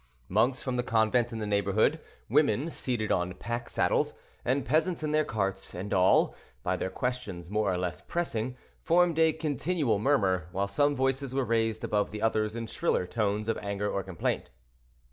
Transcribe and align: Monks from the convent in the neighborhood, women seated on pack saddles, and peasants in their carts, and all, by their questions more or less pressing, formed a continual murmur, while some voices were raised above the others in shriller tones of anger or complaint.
Monks 0.29 0.63
from 0.63 0.77
the 0.77 0.81
convent 0.83 1.31
in 1.31 1.37
the 1.37 1.45
neighborhood, 1.45 1.99
women 2.27 2.71
seated 2.71 3.11
on 3.11 3.35
pack 3.35 3.69
saddles, 3.69 4.15
and 4.43 4.65
peasants 4.65 5.03
in 5.03 5.11
their 5.11 5.23
carts, 5.23 5.75
and 5.75 5.93
all, 5.93 6.33
by 6.63 6.75
their 6.75 6.89
questions 6.89 7.51
more 7.51 7.71
or 7.71 7.77
less 7.77 8.01
pressing, 8.01 8.57
formed 8.81 9.19
a 9.19 9.31
continual 9.31 9.99
murmur, 9.99 10.47
while 10.53 10.67
some 10.67 10.95
voices 10.95 11.35
were 11.35 11.45
raised 11.45 11.83
above 11.83 12.09
the 12.09 12.19
others 12.23 12.55
in 12.55 12.65
shriller 12.65 13.05
tones 13.05 13.47
of 13.47 13.59
anger 13.59 13.91
or 13.91 14.01
complaint. 14.01 14.49